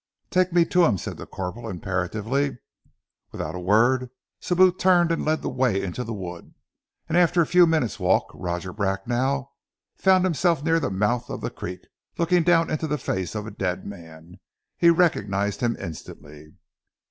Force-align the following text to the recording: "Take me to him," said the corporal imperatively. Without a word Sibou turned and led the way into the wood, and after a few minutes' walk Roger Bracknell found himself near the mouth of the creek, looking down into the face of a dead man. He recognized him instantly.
"Take 0.31 0.51
me 0.51 0.65
to 0.65 0.83
him," 0.83 0.97
said 0.97 1.17
the 1.17 1.27
corporal 1.27 1.69
imperatively. 1.69 2.57
Without 3.31 3.53
a 3.53 3.59
word 3.59 4.09
Sibou 4.41 4.75
turned 4.75 5.11
and 5.11 5.23
led 5.23 5.43
the 5.43 5.47
way 5.49 5.79
into 5.79 6.03
the 6.03 6.11
wood, 6.11 6.55
and 7.07 7.15
after 7.15 7.39
a 7.39 7.45
few 7.45 7.67
minutes' 7.67 7.99
walk 7.99 8.25
Roger 8.33 8.73
Bracknell 8.73 9.53
found 9.95 10.23
himself 10.23 10.63
near 10.63 10.79
the 10.79 10.89
mouth 10.89 11.29
of 11.29 11.41
the 11.41 11.51
creek, 11.51 11.81
looking 12.17 12.41
down 12.41 12.71
into 12.71 12.87
the 12.87 12.97
face 12.97 13.35
of 13.35 13.45
a 13.45 13.51
dead 13.51 13.85
man. 13.85 14.39
He 14.75 14.89
recognized 14.89 15.61
him 15.61 15.77
instantly. 15.79 16.53